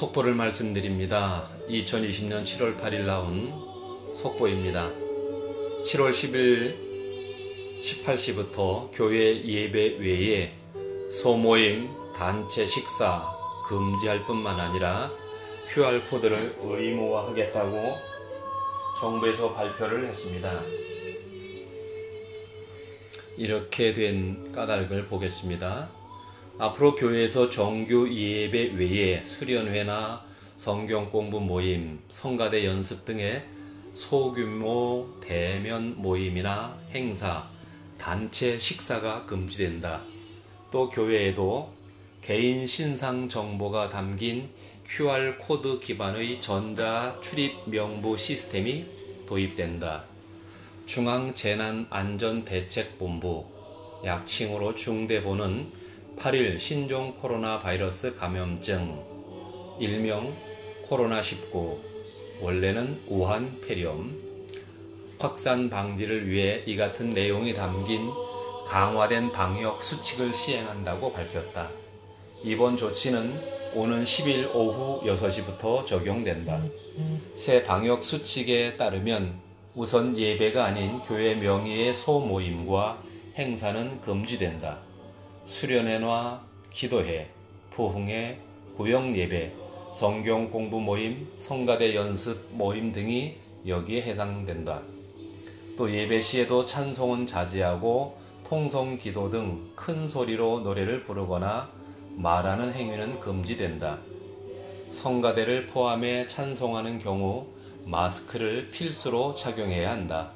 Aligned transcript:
속보를 0.00 0.34
말씀드립니다. 0.34 1.46
2020년 1.68 2.44
7월 2.44 2.80
8일 2.80 3.04
나온 3.04 3.52
속보입니다. 4.14 4.88
7월 5.84 6.10
10일 6.10 7.82
18시부터 7.82 8.88
교회 8.94 9.44
예배 9.44 9.98
외에 9.98 10.54
소모임, 11.12 11.90
단체 12.16 12.64
식사 12.64 13.30
금지할 13.68 14.24
뿐만 14.24 14.58
아니라 14.58 15.10
QR코드를 15.68 16.56
의무화하겠다고 16.62 17.94
정부에서 18.98 19.52
발표를 19.52 20.06
했습니다. 20.06 20.62
이렇게 23.36 23.92
된 23.92 24.50
까닭을 24.50 25.08
보겠습니다. 25.08 25.99
앞으로 26.60 26.94
교회에서 26.94 27.48
정규 27.48 28.12
예배 28.12 28.74
외에 28.74 29.24
수련회나 29.24 30.22
성경 30.58 31.08
공부 31.08 31.40
모임, 31.40 32.00
성가대 32.10 32.66
연습 32.66 33.06
등의 33.06 33.42
소규모 33.94 35.08
대면 35.22 35.94
모임이나 35.96 36.78
행사, 36.92 37.48
단체 37.96 38.58
식사가 38.58 39.24
금지된다. 39.24 40.02
또 40.70 40.90
교회에도 40.90 41.72
개인 42.20 42.66
신상 42.66 43.30
정보가 43.30 43.88
담긴 43.88 44.50
QR코드 44.86 45.80
기반의 45.80 46.42
전자 46.42 47.18
출입 47.22 47.70
명부 47.70 48.18
시스템이 48.18 48.84
도입된다. 49.26 50.04
중앙재난안전대책본부, 50.84 53.46
약칭으로 54.04 54.74
중대본은 54.74 55.79
8일 56.20 56.58
신종 56.58 57.14
코로나 57.14 57.60
바이러스 57.60 58.14
감염증, 58.14 58.94
일명 59.80 60.36
코로나19, 60.86 61.78
원래는 62.42 63.00
우한 63.08 63.58
폐렴, 63.62 64.20
확산 65.18 65.70
방지를 65.70 66.28
위해 66.28 66.62
이 66.66 66.76
같은 66.76 67.08
내용이 67.08 67.54
담긴 67.54 68.10
강화된 68.66 69.32
방역 69.32 69.82
수칙을 69.82 70.34
시행한다고 70.34 71.10
밝혔다. 71.14 71.70
이번 72.44 72.76
조치는 72.76 73.72
오는 73.72 74.04
10일 74.04 74.54
오후 74.54 75.00
6시부터 75.06 75.86
적용된다. 75.86 76.62
새 77.38 77.62
방역 77.62 78.04
수칙에 78.04 78.76
따르면 78.76 79.40
우선 79.74 80.18
예배가 80.18 80.66
아닌 80.66 80.98
교회 80.98 81.34
명의의 81.34 81.94
소모임과 81.94 83.02
행사는 83.38 84.02
금지된다. 84.02 84.89
수련회나 85.50 86.40
기도회, 86.72 87.28
부흥회, 87.72 88.38
구역예배, 88.76 89.52
성경 89.98 90.48
공부 90.48 90.80
모임, 90.80 91.28
성가대 91.38 91.94
연습 91.96 92.46
모임 92.52 92.92
등이 92.92 93.34
여기에 93.66 94.02
해당된다. 94.02 94.80
또 95.76 95.92
예배 95.92 96.20
시에도 96.20 96.64
찬송은 96.64 97.26
자제하고 97.26 98.16
통성 98.44 98.96
기도 98.96 99.28
등 99.28 99.72
큰 99.74 100.06
소리로 100.06 100.60
노래를 100.60 101.02
부르거나 101.02 101.68
말하는 102.14 102.72
행위는 102.72 103.18
금지된다. 103.18 103.98
성가대를 104.92 105.66
포함해 105.66 106.28
찬송하는 106.28 107.00
경우 107.00 107.48
마스크를 107.86 108.70
필수로 108.70 109.34
착용해야 109.34 109.90
한다. 109.90 110.30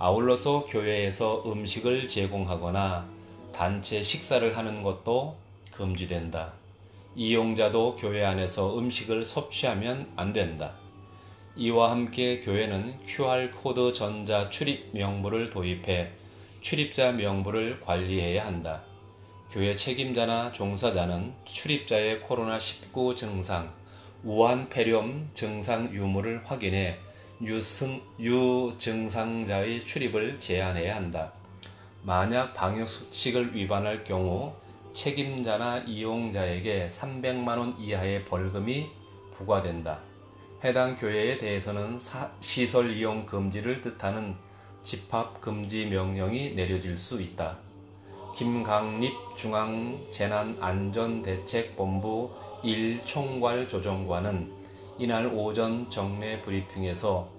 아울러서 0.00 0.66
교회에서 0.66 1.44
음식을 1.46 2.08
제공하거나 2.08 3.13
단체 3.54 4.02
식사를 4.02 4.56
하는 4.56 4.82
것도 4.82 5.36
금지된다. 5.72 6.52
이용자도 7.14 7.96
교회 7.96 8.24
안에서 8.24 8.76
음식을 8.76 9.24
섭취하면 9.24 10.10
안 10.16 10.32
된다. 10.32 10.74
이와 11.56 11.92
함께 11.92 12.40
교회는 12.40 12.98
QR코드 13.06 13.92
전자 13.92 14.50
출입 14.50 14.90
명부를 14.92 15.50
도입해 15.50 16.10
출입자 16.62 17.12
명부를 17.12 17.80
관리해야 17.80 18.44
한다. 18.44 18.82
교회 19.52 19.76
책임자나 19.76 20.50
종사자는 20.52 21.32
출입자의 21.44 22.22
코로나19 22.22 23.16
증상, 23.16 23.72
우한 24.24 24.68
폐렴 24.68 25.28
증상 25.34 25.94
유무를 25.94 26.42
확인해 26.44 26.98
유승, 27.40 28.02
유증상자의 28.18 29.84
출입을 29.84 30.40
제한해야 30.40 30.96
한다. 30.96 31.32
만약 32.06 32.52
방역 32.52 32.86
수칙을 32.86 33.56
위반할 33.56 34.04
경우 34.04 34.52
책임자나 34.92 35.78
이용자에게 35.78 36.88
300만 36.88 37.56
원 37.56 37.74
이하의 37.78 38.26
벌금이 38.26 38.90
부과된다. 39.34 40.00
해당 40.62 40.98
교회에 40.98 41.38
대해서는 41.38 41.98
사, 41.98 42.30
시설 42.40 42.92
이용 42.92 43.24
금지를 43.24 43.80
뜻하는 43.80 44.36
집합 44.82 45.40
금지 45.40 45.86
명령이 45.86 46.50
내려질 46.50 46.98
수 46.98 47.22
있다. 47.22 47.56
김강립 48.36 49.14
중앙재난안전대책본부 49.34 52.30
1총괄 52.62 53.66
조정관은 53.66 54.52
이날 54.98 55.28
오전 55.28 55.88
정례 55.88 56.42
브리핑에서 56.42 57.30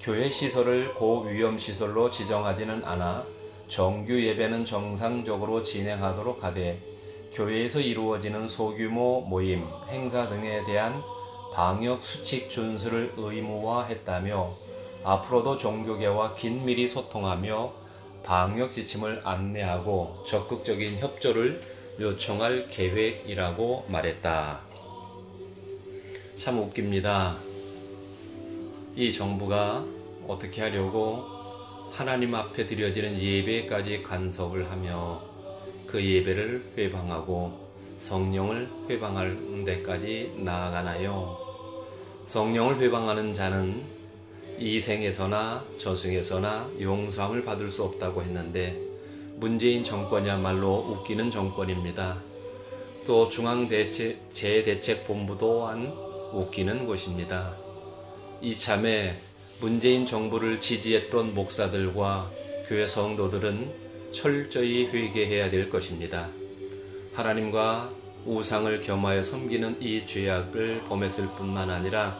교회 0.00 0.28
시설을 0.28 0.94
고위험 0.94 1.58
시설로 1.58 2.10
지정하지는 2.10 2.84
않아 2.84 3.24
정규 3.70 4.20
예배는 4.20 4.64
정상적으로 4.64 5.62
진행하도록 5.62 6.42
하되 6.42 6.82
교회에서 7.32 7.78
이루어지는 7.80 8.48
소규모 8.48 9.20
모임, 9.20 9.64
행사 9.88 10.28
등에 10.28 10.64
대한 10.64 11.00
방역 11.52 12.02
수칙 12.02 12.50
준수를 12.50 13.14
의무화했다며 13.16 14.50
앞으로도 15.04 15.56
종교계와 15.56 16.34
긴밀히 16.34 16.88
소통하며 16.88 17.72
방역 18.24 18.72
지침을 18.72 19.22
안내하고 19.22 20.24
적극적인 20.26 20.98
협조를 20.98 21.62
요청할 22.00 22.68
계획이라고 22.70 23.86
말했다. 23.88 24.60
참 26.36 26.58
웃깁니다. 26.58 27.36
이 28.96 29.12
정부가 29.12 29.84
어떻게 30.26 30.62
하려고 30.62 31.39
하나님 31.90 32.34
앞에 32.34 32.66
드려지는 32.66 33.20
예배까지 33.20 34.02
간섭을 34.02 34.70
하며 34.70 35.22
그 35.86 36.02
예배를 36.02 36.72
회방하고 36.78 37.68
성령을 37.98 38.70
회방할 38.88 39.64
데까지 39.64 40.36
나아가나요? 40.38 41.36
성령을 42.24 42.80
회방하는 42.80 43.34
자는 43.34 43.82
이생에서나 44.58 45.64
저승에서나 45.78 46.70
용서함을 46.80 47.44
받을 47.44 47.70
수 47.70 47.82
없다고 47.82 48.22
했는데 48.22 48.80
문재인 49.36 49.82
정권이야말로 49.82 50.76
웃기는 50.76 51.30
정권입니다. 51.30 52.18
또 53.04 53.28
중앙재해대책본부 53.28 55.38
또한 55.38 55.92
웃기는 56.32 56.86
곳입니다. 56.86 57.56
이참에 58.40 59.16
문재인 59.60 60.06
정부를 60.06 60.58
지지했던 60.58 61.34
목사들과 61.34 62.30
교회 62.66 62.86
성도들은 62.86 63.70
철저히 64.10 64.86
회개해야 64.86 65.50
될 65.50 65.68
것입니다. 65.68 66.30
하나님과 67.12 67.90
우상을 68.24 68.80
겸하여 68.80 69.22
섬기는 69.22 69.82
이 69.82 70.06
죄악을 70.06 70.84
범했을 70.88 71.28
뿐만 71.36 71.68
아니라 71.68 72.18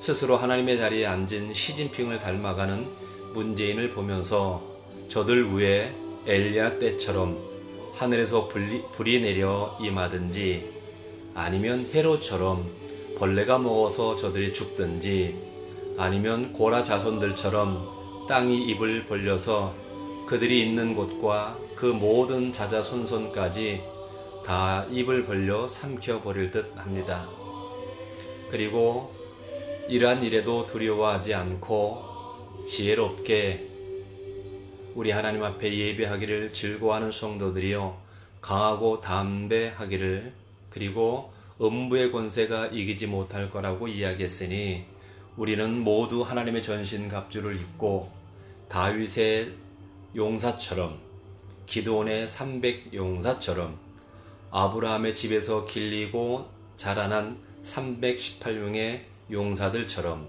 스스로 0.00 0.36
하나님의 0.36 0.76
자리에 0.76 1.06
앉은 1.06 1.54
시진핑을 1.54 2.18
닮아가는 2.18 2.88
문재인을 3.34 3.90
보면서 3.90 4.60
저들 5.08 5.52
위에 5.54 5.94
엘리야 6.26 6.80
때처럼 6.80 7.38
하늘에서 7.92 8.48
불이, 8.48 8.82
불이 8.90 9.20
내려 9.22 9.78
임하든지 9.80 10.72
아니면 11.34 11.88
헤로처럼 11.94 12.68
벌레가 13.16 13.60
먹어서 13.60 14.16
저들이 14.16 14.52
죽든지 14.52 15.53
아니면 15.96 16.52
고라 16.52 16.82
자손들처럼 16.82 18.26
땅이 18.28 18.66
입을 18.68 19.06
벌려서 19.06 19.74
그들이 20.26 20.66
있는 20.66 20.94
곳과 20.94 21.58
그 21.76 21.86
모든 21.86 22.52
자자손손까지 22.52 23.82
다 24.44 24.84
입을 24.90 25.26
벌려 25.26 25.68
삼켜버릴 25.68 26.50
듯 26.50 26.72
합니다. 26.76 27.28
그리고 28.50 29.12
이러한 29.88 30.22
일에도 30.22 30.66
두려워하지 30.66 31.34
않고 31.34 32.64
지혜롭게 32.66 33.68
우리 34.94 35.10
하나님 35.10 35.42
앞에 35.44 35.76
예배하기를 35.76 36.54
즐거워하는 36.54 37.12
성도들이요 37.12 37.96
강하고 38.40 39.00
담대하기를 39.00 40.32
그리고 40.70 41.32
음부의 41.60 42.10
권세가 42.10 42.68
이기지 42.68 43.06
못할 43.06 43.50
거라고 43.50 43.88
이야기했으니 43.88 44.93
우리는 45.36 45.80
모두 45.80 46.22
하나님의 46.22 46.62
전신 46.62 47.08
갑주를 47.08 47.56
입고 47.56 48.08
다윗의 48.68 49.52
용사처럼 50.14 50.96
기도원의 51.66 52.28
300 52.28 52.94
용사처럼 52.94 53.76
아브라함의 54.52 55.16
집에서 55.16 55.66
길리고 55.66 56.46
자라난 56.76 57.36
318명의 57.64 59.00
용사들처럼 59.32 60.28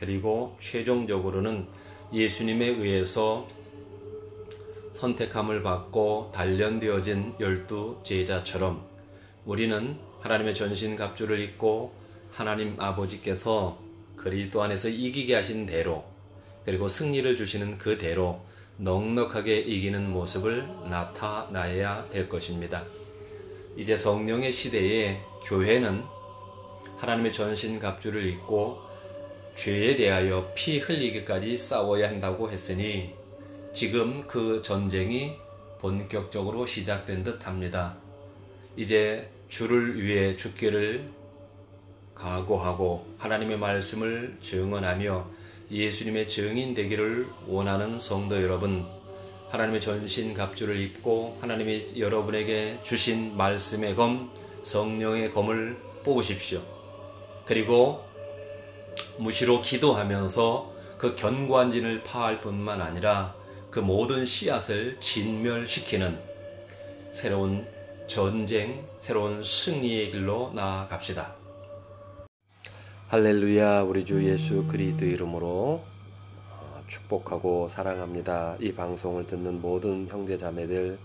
그리고 0.00 0.56
최종적으로는 0.60 1.66
예수님에 2.14 2.68
의해서 2.68 3.46
선택함을 4.94 5.62
받고 5.62 6.30
단련되어진 6.34 7.34
열두 7.38 8.00
제자처럼 8.02 8.82
우리는 9.44 9.98
하나님의 10.20 10.54
전신 10.54 10.96
갑주를 10.96 11.40
입고 11.40 11.92
하나님 12.30 12.80
아버지께서 12.80 13.91
그리스도 14.22 14.62
안에서 14.62 14.88
이기게 14.88 15.34
하신 15.34 15.66
대로 15.66 16.04
그리고 16.64 16.88
승리를 16.88 17.36
주시는 17.36 17.78
그 17.78 17.98
대로 17.98 18.40
넉넉하게 18.76 19.58
이기는 19.58 20.10
모습을 20.10 20.66
나타나야 20.88 22.08
될 22.10 22.28
것입니다. 22.28 22.84
이제 23.76 23.96
성령의 23.96 24.52
시대에 24.52 25.20
교회는 25.44 26.04
하나님의 26.98 27.32
전신 27.32 27.80
갑주를 27.80 28.26
입고 28.28 28.80
죄에 29.56 29.96
대하여 29.96 30.52
피 30.54 30.78
흘리기까지 30.78 31.56
싸워야 31.56 32.08
한다고 32.08 32.50
했으니 32.50 33.14
지금 33.72 34.26
그 34.28 34.62
전쟁이 34.62 35.36
본격적으로 35.80 36.64
시작된 36.64 37.24
듯 37.24 37.44
합니다. 37.44 37.96
이제 38.76 39.28
주를 39.48 40.00
위해 40.00 40.36
죽기를 40.36 41.10
각오하고 42.14 43.06
하나님의 43.18 43.58
말씀을 43.58 44.38
증언하며 44.44 45.26
예수님의 45.70 46.28
증인 46.28 46.74
되기를 46.74 47.28
원하는 47.46 47.98
성도 47.98 48.42
여러분, 48.42 48.86
하나님의 49.50 49.80
전신 49.80 50.34
갑주를 50.34 50.78
입고 50.78 51.38
하나님이 51.40 51.98
여러분에게 51.98 52.80
주신 52.82 53.36
말씀의 53.36 53.96
검, 53.96 54.30
성령의 54.62 55.32
검을 55.32 55.76
뽑으십시오. 56.04 56.62
그리고 57.44 58.04
무시로 59.18 59.62
기도하면서 59.62 60.72
그 60.98 61.16
견고한 61.16 61.72
진을 61.72 62.02
파할 62.02 62.40
뿐만 62.40 62.80
아니라 62.80 63.34
그 63.70 63.80
모든 63.80 64.24
씨앗을 64.24 65.00
진멸시키는 65.00 66.18
새로운 67.10 67.66
전쟁, 68.06 68.86
새로운 69.00 69.42
승리의 69.42 70.10
길로 70.10 70.52
나아갑시다. 70.54 71.41
할렐루야, 73.12 73.82
우리 73.82 74.06
주 74.06 74.24
예수 74.24 74.64
그리스도 74.68 75.04
이름으로 75.04 75.84
어, 76.50 76.82
축복하고 76.88 77.68
사랑합니다. 77.68 78.56
이 78.58 78.72
방송을 78.72 79.26
듣는 79.26 79.60
모든 79.60 80.08
형제 80.08 80.38
자매들 80.38 80.98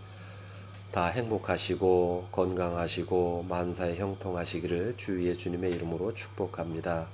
다 0.93 1.07
행복하시고 1.07 2.29
건강하시고 2.31 3.47
만사에 3.49 3.97
형통하시기를 3.97 4.93
주 4.95 5.21
예수님의 5.21 5.73
이름으로 5.73 6.13
축복합니다. 6.13 7.07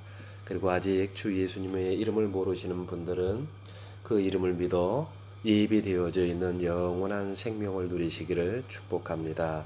그리고 0.45 0.69
아직 0.69 1.09
주 1.15 1.35
예수님의 1.41 1.95
이름을 1.95 2.27
모르시는 2.27 2.85
분들은 2.85 3.47
그 4.03 4.21
이름을 4.21 4.53
믿어 4.53 5.09
예비 5.43 5.81
되어져 5.81 6.23
있는 6.23 6.61
영원한 6.61 7.33
생명을 7.33 7.87
누리시기를 7.87 8.65
축복합니다. 8.67 9.65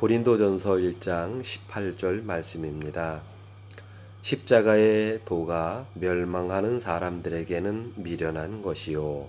고린도전서 0.00 0.76
1장 0.76 1.42
18절 1.42 2.24
말씀입니다. 2.24 3.20
십자가의 4.22 5.20
도가 5.26 5.88
멸망하는 5.92 6.80
사람들에게는 6.80 7.92
미련한 7.96 8.62
것이요 8.62 9.28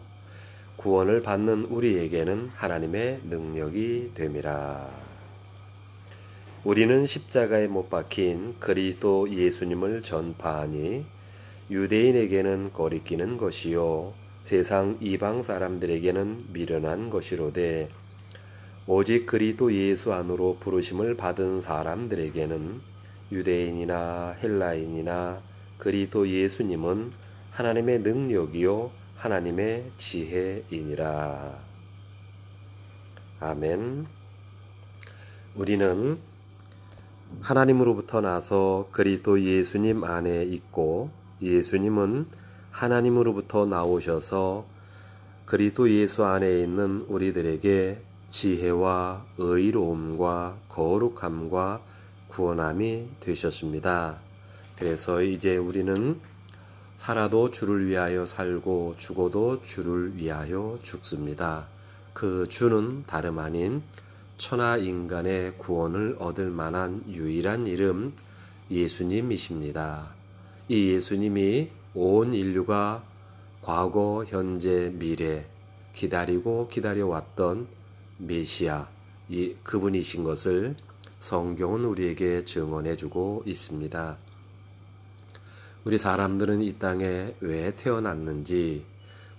구원을 0.78 1.24
받는 1.24 1.66
우리에게는 1.66 2.52
하나님의 2.56 3.20
능력이 3.30 4.12
됨이라. 4.14 4.90
우리는 6.64 7.06
십자가에 7.06 7.68
못 7.68 7.90
박힌 7.90 8.56
그리스도 8.62 9.30
예수님을 9.30 10.04
전파하니 10.04 11.04
유대인에게는 11.70 12.72
거리끼는 12.72 13.36
것이요 13.36 14.14
세상 14.46 14.96
이방 15.02 15.44
사람들에게는 15.44 16.54
미련한 16.54 17.10
것이로되 17.10 17.90
오직 18.88 19.28
그리스도 19.28 19.72
예수 19.74 20.12
안으로 20.12 20.58
부르심을 20.60 21.16
받은 21.16 21.62
사람들에게는 21.62 22.82
유대인이나 23.32 24.38
헬라인이나 24.42 25.42
그리스도 25.78 26.28
예수님은 26.28 27.12
하나님의 27.52 28.00
능력이요 28.00 28.92
하나님의 29.18 29.92
지혜이니라. 29.98 31.60
아멘. 33.40 34.08
우리는 35.56 36.18
하나님으로부터 37.40 38.22
나서 38.22 38.88
그리스도 38.92 39.40
예수님 39.40 40.04
안에 40.04 40.42
있고 40.44 41.12
예수님은 41.40 42.26
하나님으로부터 42.72 43.68
나오셔서 43.68 44.66
그리스도 45.46 45.90
예수 45.90 46.26
안에 46.26 46.62
있는 46.62 47.06
우리들에게 47.08 48.11
지혜와 48.32 49.26
의로움과 49.38 50.58
거룩함과 50.70 51.82
구원함이 52.30 53.10
되셨습니다. 53.20 54.20
그래서 54.78 55.22
이제 55.22 55.58
우리는 55.58 56.20
살아도 56.96 57.52
주를 57.52 57.88
위하여 57.88 58.26
살고 58.26 58.96
죽어도 58.98 59.62
주를 59.64 60.16
위하여 60.16 60.80
죽습니다. 60.82 61.68
그 62.14 62.48
주는 62.50 63.04
다름 63.06 63.40
아닌 63.40 63.84
천하 64.38 64.78
인간의 64.78 65.58
구원을 65.58 66.16
얻을 66.20 66.50
만한 66.50 67.04
유일한 67.10 67.68
이름 67.68 68.14
예수님이십니다. 68.72 70.16
이 70.70 70.94
예수님이 70.94 71.70
온 71.94 72.34
인류가 72.34 73.04
과거, 73.62 74.24
현재, 74.26 74.90
미래 74.96 75.46
기다리고 75.94 76.70
기다려왔던 76.70 77.81
메시아 78.22 78.88
이 79.30 79.56
그분이신 79.64 80.24
것을 80.24 80.76
성경은 81.18 81.86
우리에게 81.86 82.46
증언해 82.46 82.96
주고 82.96 83.42
있습니다. 83.46 84.18
우리 85.86 85.98
사람들은 85.98 86.62
이 86.62 86.74
땅에 86.74 87.36
왜 87.40 87.72
태어났는지, 87.72 88.86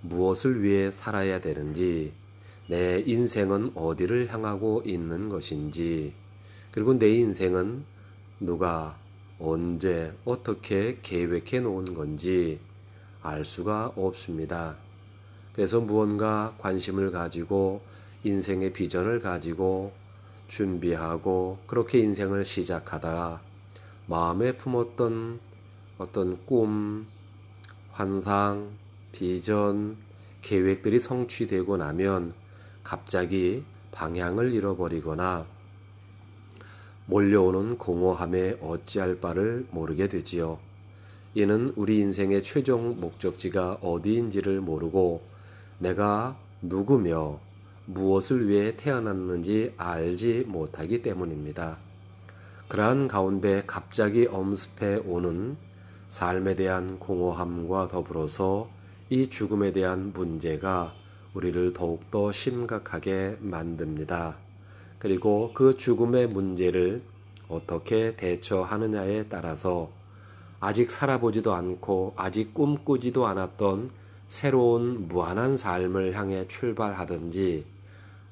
무엇을 0.01 0.63
위해 0.63 0.91
살아야 0.91 1.41
되는지, 1.41 2.13
내 2.67 3.03
인생은 3.07 3.73
어디를 3.77 4.33
향하고 4.33 4.83
있는 4.85 5.29
것인지, 5.29 6.15
그리고 6.73 6.99
내 6.99 7.13
인생은 7.13 7.85
누가 8.41 8.99
언제 9.39 10.13
어떻게 10.25 10.99
계획해 11.03 11.61
놓은 11.61 11.95
건지 11.95 12.59
알 13.23 13.45
수가 13.45 13.93
없습니다. 13.95 14.77
그래서 15.53 15.81
무언가 15.81 16.57
관심을 16.59 17.13
가지고 17.13 17.83
인생의 18.25 18.73
비전을 18.73 19.19
가지고 19.19 19.93
준비하고 20.49 21.59
그렇게 21.67 21.99
인생을 21.99 22.45
시작하다가 22.45 23.43
마음에 24.07 24.53
품었던 24.53 25.41
어떤 25.99 26.45
꿈, 26.47 27.07
환상, 27.91 28.71
비전, 29.13 29.97
계획들이 30.43 30.99
성취되고 30.99 31.77
나면 31.77 32.33
갑자기 32.83 33.65
방향을 33.93 34.53
잃어버리거나 34.53 35.47
몰려오는 37.07 37.79
공허함에 37.79 38.59
어찌할 38.61 39.21
바를 39.21 39.67
모르게 39.71 40.09
되지요. 40.09 40.59
이는 41.35 41.73
우리 41.77 41.99
인생의 41.99 42.43
최종 42.43 42.97
목적지가 43.01 43.79
어디인지를 43.81 44.61
모르고 44.61 45.23
내가 45.79 46.39
누구며 46.61 47.41
무엇을 47.87 48.49
위해 48.49 48.77
태어났는지 48.77 49.75
알지 49.77 50.45
못하기 50.47 51.03
때문입니다. 51.03 51.79
그러한 52.69 53.09
가운데 53.09 53.65
갑자기 53.67 54.27
엄습해 54.27 55.03
오는 55.05 55.57
삶에 56.09 56.57
대한 56.57 56.99
공허함과 56.99 57.89
더불어서 57.89 58.71
이 59.11 59.29
죽음에 59.29 59.73
대한 59.73 60.13
문제가 60.13 60.95
우리를 61.35 61.73
더욱더 61.73 62.33
심각하게 62.33 63.39
만듭니다. 63.41 64.39
그리고 64.99 65.51
그 65.53 65.77
죽음의 65.77 66.29
문제를 66.29 67.03
어떻게 67.49 68.17
대처하느냐에 68.17 69.29
따라서 69.29 69.91
아직 70.61 70.91
살아보지도 70.91 71.53
않고 71.53 72.15
아직 72.17 72.55
꿈꾸지도 72.55 73.27
않았던 73.27 73.91
새로운 74.33 75.09
무한한 75.09 75.59
삶을 75.59 76.15
향해 76.15 76.49
출발하든지 76.49 77.67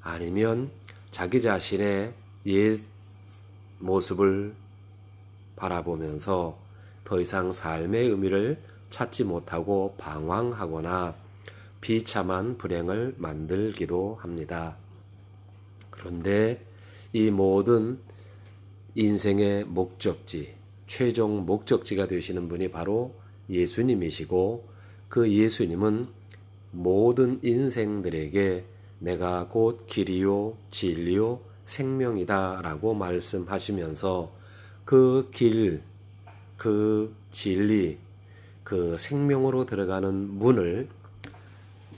아니면 0.01 0.71
자기 1.11 1.43
자신의 1.43 2.11
옛 2.47 2.79
모습을 3.77 4.55
바라보면서 5.55 6.57
더 7.03 7.21
이상 7.21 7.51
삶의 7.51 8.09
의미를 8.09 8.59
찾지 8.89 9.25
못하고 9.25 9.93
방황하거나 9.99 11.13
비참한 11.81 12.57
불행을 12.57 13.13
만들기도 13.19 14.17
합니다. 14.21 14.77
그런데 15.91 16.65
이 17.13 17.29
모든 17.29 17.99
인생의 18.95 19.65
목적지, 19.65 20.55
최종 20.87 21.45
목적지가 21.45 22.07
되시는 22.07 22.49
분이 22.49 22.71
바로 22.71 23.13
예수님이시고 23.51 24.70
그 25.11 25.29
예수님은 25.29 26.07
모든 26.71 27.37
인생들에게 27.43 28.63
내가 28.99 29.49
곧 29.49 29.85
길이요, 29.85 30.55
진리요, 30.71 31.41
생명이다 31.65 32.61
라고 32.61 32.93
말씀하시면서 32.93 34.31
그 34.85 35.29
길, 35.33 35.83
그 36.55 37.13
진리, 37.29 37.97
그 38.63 38.97
생명으로 38.97 39.65
들어가는 39.65 40.15
문을 40.15 40.87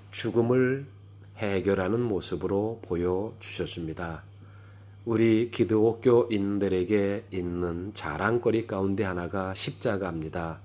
죽음을 0.10 0.88
해결하는 1.38 2.02
모습으로 2.02 2.80
보여주셨습니다. 2.82 4.24
우리 5.06 5.52
기독교인들에게 5.52 7.26
있는 7.30 7.94
자랑거리 7.94 8.66
가운데 8.66 9.04
하나가 9.04 9.54
십자가입니다. 9.54 10.62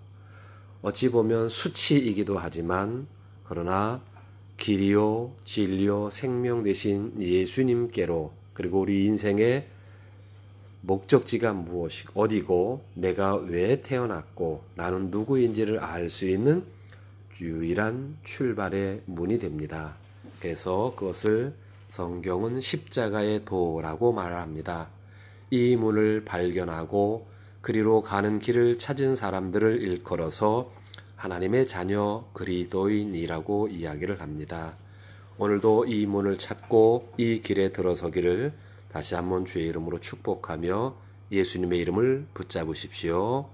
어찌 0.82 1.10
보면 1.10 1.48
수치이기도 1.48 2.38
하지만 2.38 3.06
그러나 3.44 4.02
길이요 4.58 5.34
진리요 5.44 6.10
생명 6.10 6.62
되신 6.62 7.20
예수님께로 7.20 8.32
그리고 8.52 8.80
우리 8.80 9.04
인생의 9.06 9.68
목적지가 10.80 11.52
무엇이 11.52 12.06
어디고 12.14 12.84
내가 12.94 13.34
왜 13.34 13.80
태어났고 13.80 14.64
나는 14.74 15.10
누구인지를 15.10 15.80
알 15.80 16.08
수 16.10 16.28
있는 16.28 16.64
유일한 17.40 18.16
출발의 18.24 19.02
문이 19.06 19.38
됩니다. 19.38 19.96
그래서 20.40 20.92
그것을 20.96 21.54
성경은 21.88 22.60
십자가의 22.60 23.44
도라고 23.44 24.12
말합니다. 24.12 24.88
이 25.50 25.76
문을 25.76 26.24
발견하고 26.24 27.26
그리로 27.68 28.00
가는 28.00 28.38
길을 28.38 28.78
찾은 28.78 29.14
사람들을 29.14 29.82
일컬어서 29.82 30.72
하나님의 31.16 31.66
자녀 31.66 32.24
그리도인이라고 32.32 33.68
이야기를 33.68 34.22
합니다. 34.22 34.78
오늘도 35.36 35.84
이 35.84 36.06
문을 36.06 36.38
찾고 36.38 37.12
이 37.18 37.42
길에 37.42 37.68
들어서기를 37.68 38.54
다시 38.90 39.16
한번 39.16 39.44
주의 39.44 39.66
이름으로 39.66 40.00
축복하며 40.00 40.96
예수님의 41.30 41.78
이름을 41.80 42.28
붙잡으십시오. 42.32 43.50